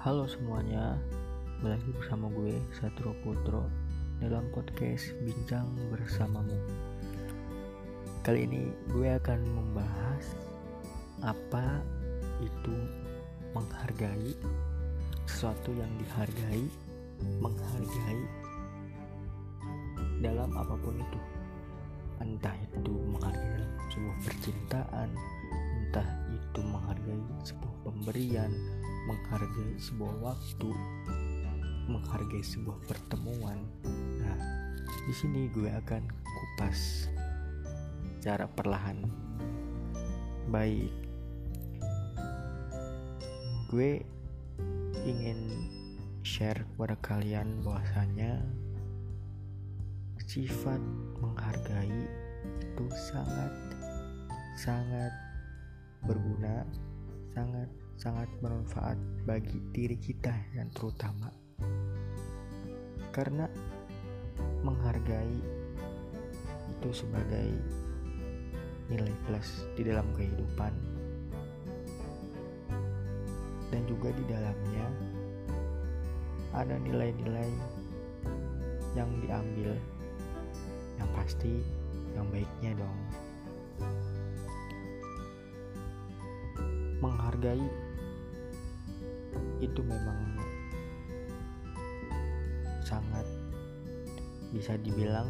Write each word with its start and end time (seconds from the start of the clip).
Halo 0.00 0.24
semuanya, 0.24 0.96
kembali 1.60 1.76
lagi 1.76 1.90
bersama 1.92 2.32
gue 2.32 2.56
Satro 2.72 3.12
Putro 3.20 3.68
dalam 4.16 4.48
podcast 4.48 5.12
Bincang 5.20 5.68
Bersamamu. 5.92 6.56
Kali 8.24 8.48
ini 8.48 8.72
gue 8.88 9.12
akan 9.20 9.44
membahas 9.44 10.24
apa 11.20 11.84
itu 12.40 12.72
menghargai 13.52 14.32
sesuatu 15.28 15.68
yang 15.76 15.92
dihargai, 16.00 16.64
menghargai 17.36 18.20
dalam 20.24 20.48
apa 20.56 20.80
pun 20.80 20.96
itu. 20.96 21.20
Entah 22.24 22.56
itu 22.56 22.96
menghargai 23.04 23.68
sebuah 23.92 24.16
percintaan, 24.24 25.12
entah 25.76 26.08
itu 26.32 26.60
menghargai 26.64 27.20
sebuah 27.44 27.74
pemberian, 27.84 28.48
menghargai 29.08 29.76
sebuah 29.80 30.14
waktu, 30.20 30.70
menghargai 31.88 32.44
sebuah 32.44 32.78
pertemuan. 32.84 33.64
Nah, 34.20 34.38
di 35.08 35.14
sini 35.16 35.48
gue 35.52 35.70
akan 35.70 36.02
kupas 36.10 37.08
cara 38.20 38.44
perlahan. 38.44 39.08
Baik, 40.50 40.92
gue 43.70 44.02
ingin 45.06 45.70
share 46.20 46.68
kepada 46.74 46.96
kalian 47.00 47.64
bahwasanya 47.64 48.44
sifat 50.30 50.78
menghargai 51.18 52.06
itu 52.60 52.86
sangat 53.10 53.52
sangat 54.54 55.12
berguna, 56.04 56.62
sangat 57.32 57.66
sangat 58.00 58.32
bermanfaat 58.40 58.96
bagi 59.28 59.60
diri 59.76 60.00
kita 60.00 60.32
yang 60.56 60.72
terutama 60.72 61.28
karena 63.12 63.44
menghargai 64.64 65.36
itu 66.72 66.90
sebagai 66.96 67.60
nilai 68.88 69.12
plus 69.28 69.68
di 69.76 69.84
dalam 69.84 70.08
kehidupan 70.16 70.72
dan 73.68 73.82
juga 73.84 74.08
di 74.16 74.24
dalamnya 74.24 74.86
ada 76.56 76.80
nilai-nilai 76.80 77.52
yang 78.96 79.12
diambil 79.22 79.76
yang 80.98 81.10
pasti 81.14 81.62
yang 82.16 82.26
baiknya 82.32 82.74
dong. 82.74 82.98
Menghargai 87.00 87.89
itu 89.60 89.80
memang 89.84 90.40
sangat 92.80 93.28
bisa 94.50 94.74
dibilang 94.80 95.28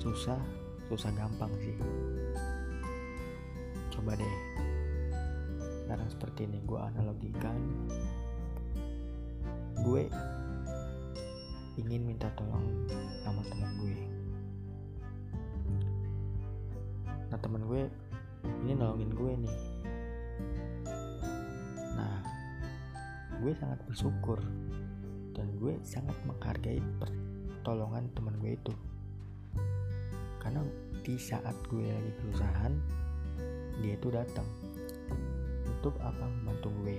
susah 0.00 0.40
susah 0.88 1.12
gampang 1.14 1.52
sih. 1.60 1.76
Coba 3.92 4.16
deh 4.16 4.36
sekarang 5.86 6.08
seperti 6.10 6.40
ini 6.50 6.58
gue 6.66 6.80
analogikan. 6.80 7.58
Gue 9.86 10.10
ingin 11.76 12.02
minta 12.02 12.32
tolong 12.34 12.88
sama 13.22 13.44
teman 13.46 13.70
gue. 13.78 13.96
Nah 17.30 17.38
teman 17.38 17.62
gue 17.68 17.82
ini 18.64 18.72
nolongin 18.74 19.12
gue 19.14 19.32
nih 19.46 19.75
gue 23.36 23.52
sangat 23.60 23.76
bersyukur 23.84 24.40
dan 25.36 25.52
gue 25.60 25.76
sangat 25.84 26.16
menghargai 26.24 26.80
pertolongan 26.96 28.08
teman 28.16 28.32
gue 28.40 28.56
itu. 28.56 28.72
Karena 30.40 30.64
di 31.04 31.20
saat 31.20 31.52
gue 31.68 31.84
lagi 31.84 32.12
kesusahan 32.16 32.72
dia 33.84 33.92
itu 33.92 34.08
datang 34.08 34.48
untuk 35.68 36.00
apa? 36.00 36.24
Membantu 36.24 36.72
gue. 36.80 36.96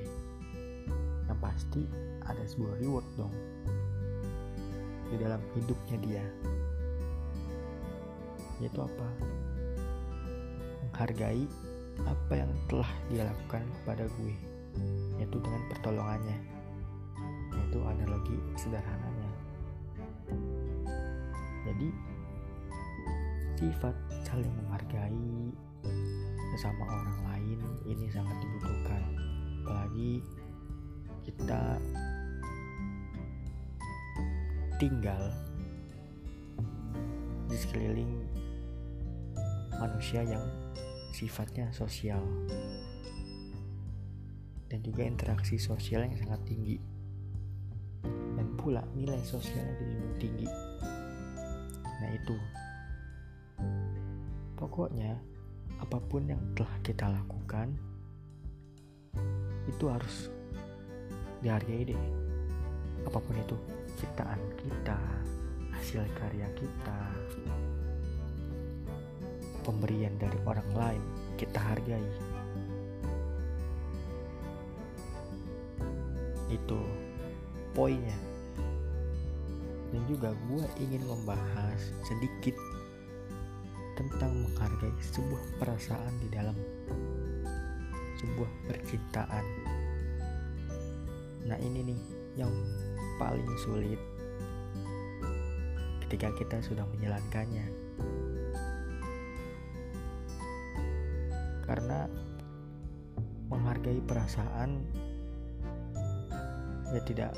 Yang 1.25 1.39
pasti 1.41 1.81
ada 2.21 2.43
sebuah 2.45 2.85
reward 2.85 3.07
dong 3.17 3.33
di 5.09 5.15
dalam 5.17 5.41
hidupnya 5.57 5.97
dia. 6.05 6.25
Yaitu 8.61 8.77
apa? 8.77 9.07
Menghargai 10.85 11.49
apa 12.05 12.33
yang 12.37 12.51
telah 12.69 12.91
dia 13.09 13.25
lakukan 13.25 13.65
kepada 13.81 14.05
gue 14.21 14.56
yaitu 15.17 15.37
dengan 15.41 15.61
pertolongannya. 15.69 16.37
Yaitu 17.53 17.79
analogi 17.83 18.37
sederhananya. 18.55 19.31
Jadi 21.67 21.89
sifat 23.57 23.95
saling 24.23 24.53
menghargai 24.63 25.51
sesama 26.55 26.85
orang 26.85 27.19
lain 27.27 27.59
ini 27.89 28.07
sangat 28.13 28.37
dibutuhkan. 28.39 29.03
Apalagi 29.65 30.23
kita 31.27 31.81
tinggal 34.77 35.33
di 37.49 37.57
sekeliling 37.57 38.13
manusia 39.75 40.21
yang 40.21 40.45
sifatnya 41.11 41.67
sosial 41.73 42.21
dan 44.67 44.79
juga 44.83 45.07
interaksi 45.07 45.55
sosial 45.55 46.07
yang 46.07 46.15
sangat 46.19 46.43
tinggi. 46.47 46.77
Dan 48.37 48.53
pula 48.59 48.83
nilai 48.93 49.19
sosialnya 49.23 49.75
juga 49.79 50.09
tinggi. 50.19 50.47
Nah 51.83 52.09
itu. 52.13 52.35
Pokoknya 54.57 55.15
apa 55.77 55.97
pun 56.01 56.25
yang 56.25 56.41
telah 56.57 56.75
kita 56.81 57.05
lakukan 57.07 57.73
itu 59.69 59.85
harus 59.87 60.31
dihargai 61.41 61.93
deh. 61.93 62.03
Apa 63.07 63.19
pun 63.23 63.35
itu 63.39 63.55
ciptaan 63.97 64.41
kita 64.59 64.99
hasil 65.73 66.03
karya 66.17 66.49
kita 66.57 66.99
pemberian 69.67 70.15
dari 70.15 70.39
orang 70.47 70.69
lain 70.71 71.03
kita 71.35 71.59
hargai 71.59 72.07
itu 76.47 76.81
poinnya. 77.75 78.17
Dan 79.87 80.03
juga 80.07 80.35
gue 80.51 80.65
ingin 80.83 81.03
membahas 81.07 81.79
sedikit 82.03 82.55
tentang 83.95 84.45
menghargai 84.45 84.93
sebuah 84.99 85.43
perasaan 85.57 86.13
di 86.21 86.27
dalam 86.29 86.57
sebuah 88.19 88.51
percintaan. 88.69 89.45
Nah 91.47 91.57
ini 91.63 91.79
nih 91.93 92.01
yang 92.37 92.51
paling 93.17 93.47
sulit 93.63 93.97
ketika 96.07 96.29
kita 96.37 96.57
sudah 96.61 96.85
menjalankannya. 96.93 97.67
Karena 101.67 102.07
menghargai 103.51 103.99
perasaan 104.07 104.87
ya 106.97 107.01
tidak 107.05 107.33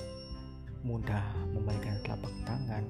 mudah 0.88 1.20
membalikan 1.52 2.00
telapak 2.08 2.32
tangan. 2.48 2.88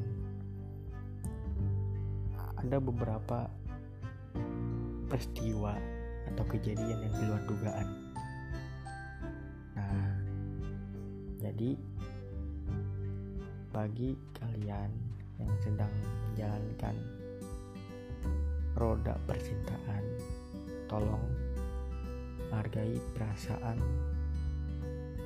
Ada 2.61 2.77
beberapa 2.77 3.49
peristiwa 5.09 5.73
atau 6.29 6.45
kejadian 6.45 7.09
yang 7.09 7.13
di 7.17 7.23
luar 7.25 7.41
dugaan. 7.49 7.87
Nah 9.73 10.13
jadi 11.41 11.73
bagi 13.73 14.13
kalian 14.37 14.93
yang 15.41 15.53
sedang 15.65 15.93
menjalankan 16.29 16.95
roda 18.77 19.17
percintaan 19.25 20.05
tolong 20.85 21.25
hargai 22.53 23.01
perasaan 23.17 23.81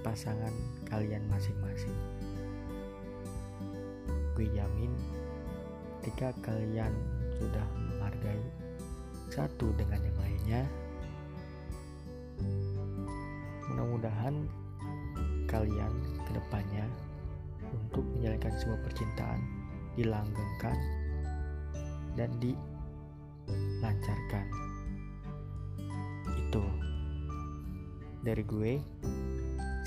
pasangan 0.04 0.52
kalian 0.92 1.24
masing-masing. 1.32 1.96
Gue 4.36 4.52
jamin 4.52 4.92
ketika 6.04 6.36
kalian 6.44 6.92
sudah 7.40 7.64
menghargai 7.80 8.44
satu 9.32 9.72
dengan 9.80 10.04
yang 10.04 10.20
lainnya, 10.20 10.62
mudah-mudahan 13.72 14.44
kalian 15.48 15.94
ke 16.28 16.36
depannya 16.36 16.84
untuk 17.72 18.04
menjalankan 18.14 18.54
sebuah 18.60 18.84
percintaan 18.86 19.42
dilanggengkan 19.96 20.78
dan 22.20 22.30
dilancarkan. 22.44 24.46
Itu 26.38 26.62
dari 28.22 28.46
gue 28.46 28.78